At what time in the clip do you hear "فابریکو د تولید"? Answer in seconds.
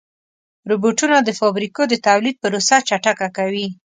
1.39-2.35